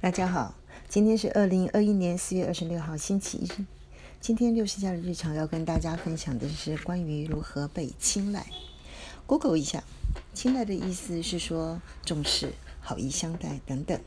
[0.00, 0.54] 大家好，
[0.88, 3.48] 今天是二零二一年四月二十六号星期一。
[4.20, 8.46] 今天六十家的日常要跟大家分享的是关于如何被青睐。
[9.26, 9.82] Google 一下，
[10.32, 14.00] 青睐的意思是说重视、好意相待等等。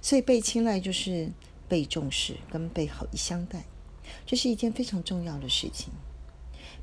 [0.00, 1.30] 所以被青睐就是
[1.68, 3.64] 被重视跟被好意相待，
[4.26, 5.92] 这是一件非常重要的事情。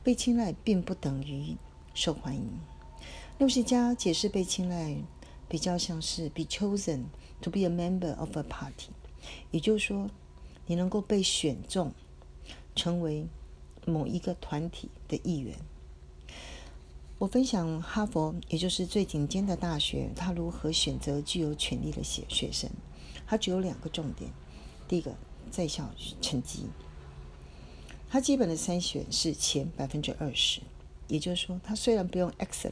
[0.01, 1.57] 被青睐并不等于
[1.93, 2.49] 受欢迎。
[3.37, 4.95] 六十家解释被青睐。
[5.49, 7.05] 比较像是 be chosen
[7.41, 8.91] to be a member of a party，
[9.49, 10.09] 也就是说，
[10.67, 11.91] 你能够被选中，
[12.75, 13.25] 成为
[13.85, 15.57] 某一个团体的一员。
[17.17, 22.69] 我分享哈佛，也就是最顶尖的大学，他如何选择具有权力的学学生。
[23.25, 24.31] 他只有两个重点：
[24.87, 25.15] 第一个，
[25.51, 25.89] 在校
[26.21, 26.67] 成绩。
[28.07, 30.61] 他基本的筛选是前百分之二十，
[31.07, 32.71] 也就是说，他虽然不用 excellent。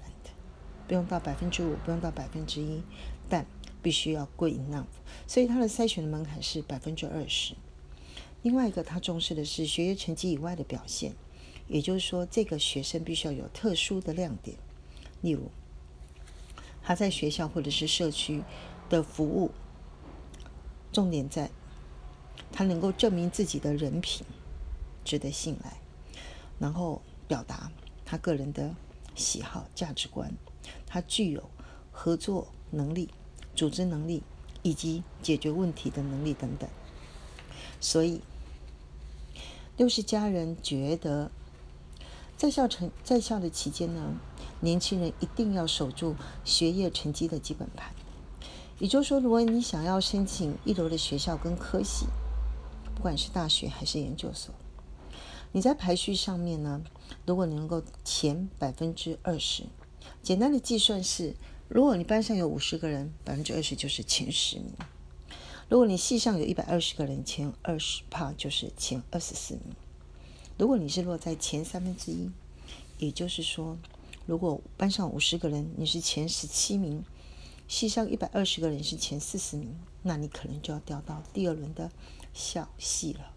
[0.88, 2.82] 不用到百分之五，不用到百分之一，
[3.30, 3.46] 但
[3.82, 4.86] 必须要贵 enough。
[5.28, 7.56] 所以它的筛选的门槛是百分之二十。
[8.44, 11.14] 另外一个，他重视的是学业成绩以外的表现，
[11.68, 14.56] 也就是说，这个学生必须要有特殊的亮点，
[15.22, 15.52] 例如
[16.82, 18.44] 他在学校或者是社区
[18.90, 19.52] 的服务，
[20.94, 21.50] 重点在
[22.52, 24.26] 他能够证明自己的人品
[25.04, 25.78] 值得信赖，
[26.60, 27.70] 然后表达
[28.06, 28.74] 他个人的
[29.16, 30.32] 喜好、价值观。
[30.86, 31.50] 他具有
[31.92, 33.10] 合作能力、
[33.56, 34.24] 组织能力
[34.62, 36.70] 以及解决问题的能力等等，
[37.80, 38.22] 所以
[39.78, 41.32] 六十家人觉得，
[42.36, 44.16] 在校成在校的期间呢，
[44.60, 47.94] 年轻人一定要守住学业成绩的基本盘。
[48.80, 52.06] 也就是说，如果你想要申请一流的学校跟科系，
[52.96, 54.54] 不管是大学还是研究所，
[55.52, 56.84] 你在排序上面呢，
[57.26, 59.64] 如果能够前百分之二十。
[60.28, 61.36] 简单的计算是：
[61.70, 64.74] 如果你班上有五十个人，百分之二十就是前十名；
[65.70, 69.74] 如果你系上有一百二十个人，前二十帕就是前二十四名。
[70.58, 72.30] 如果你是落在前三分之一，
[72.98, 73.78] 也就是说，
[74.26, 77.06] 如果班上五十个人，你是前十七名，
[77.70, 79.74] 系上一百二十个人是前四十名，
[80.04, 81.90] 那你可能就要掉到第二轮的
[82.34, 83.32] 小系了。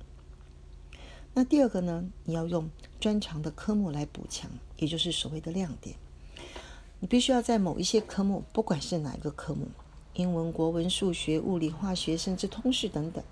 [1.35, 2.11] 那第二个呢？
[2.25, 2.69] 你要用
[2.99, 5.95] 专长的科目来补强，也就是所谓的亮点。
[7.01, 9.69] 你必须要在某一些科目，不管是哪一个科目，
[10.13, 13.25] 英文、国文、数学、物理、化学，甚至通识等等，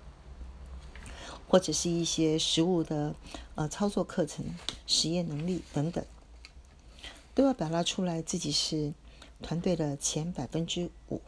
[1.47, 3.15] 或者是一些实物的
[3.53, 4.43] 呃操作课程、
[4.87, 6.03] 实验能力等等，
[7.35, 8.91] 都要表达出来自己是
[9.43, 11.21] 团队的前百分之五。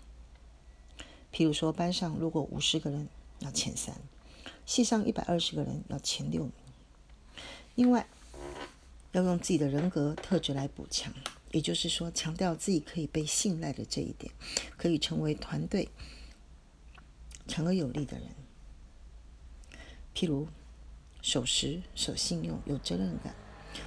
[1.31, 3.07] 譬如说，班上如果五十个人
[3.39, 3.95] 要前三，
[4.65, 6.51] 系上一百二十个人要前六名。
[7.75, 8.07] 另外，
[9.11, 11.13] 要用自己的人格特质来补强。
[11.51, 14.33] 也就是说，强调自己可以被信赖的这一点，
[14.77, 15.89] 可以成为团队
[17.47, 18.27] 强而有力的人。
[20.15, 20.47] 譬如
[21.21, 23.35] 守时、守信用、有责任感，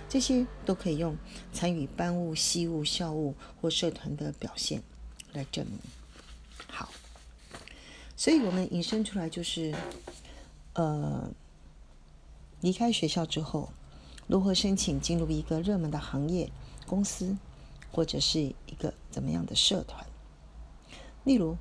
[0.08, 1.16] 这些都可以用
[1.52, 4.82] 参与班务、系务、校务或社团的表现
[5.32, 5.78] 来证明。
[6.68, 6.90] 好，
[8.14, 9.74] 所以我们引申出来就是，
[10.74, 11.30] 呃，
[12.60, 13.72] 离开学校之后，
[14.26, 16.50] 如何申请进入一个热门的行业、
[16.86, 17.36] 公司？
[17.94, 20.04] 或者是一个怎么样的社团？
[21.22, 21.56] 例如，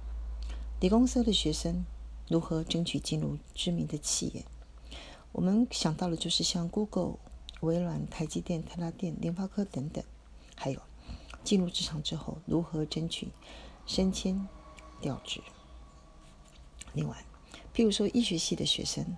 [0.79, 1.85] 理工科的学生
[2.27, 4.43] 如何争取进入知名的企业？
[5.31, 7.19] 我们想到的就是像 Google、
[7.61, 10.03] 微软、台积电、台拉电、联发科等等。
[10.55, 10.81] 还有，
[11.43, 13.27] 进入职场之后如何争取
[13.85, 14.47] 升迁、
[14.99, 15.39] 调职？
[16.93, 17.23] 另外，
[17.75, 19.15] 譬如说医学系的学生，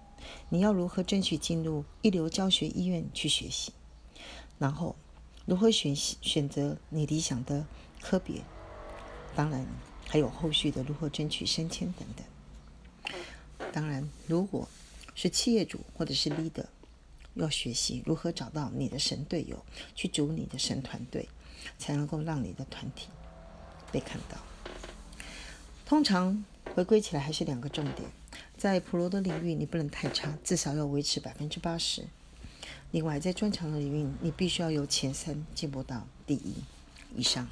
[0.49, 3.71] 你要如何争取进入一流教学医院去学习？
[4.59, 4.97] 然后。
[5.45, 7.65] 如何选选择你理想的
[8.01, 8.41] 科别？
[9.35, 9.65] 当然，
[10.07, 13.15] 还有后续的如何争取升迁等等。
[13.71, 14.67] 当然，如果
[15.13, 16.65] 是企业主或者是 leader，
[17.35, 19.63] 要学习如何找到你的神队友，
[19.93, 21.29] 去组你的神团队，
[21.77, 23.09] 才能够让你的团体
[23.91, 24.37] 被看到。
[25.85, 28.09] 通常回归起来还是两个重点：
[28.57, 32.07] 在普罗的领域，你不能太差，至少要维持百分之八十。
[32.95, 36.53] 另外，在专长的领域，你必须要由前三进步到第一
[37.13, 37.45] 以上。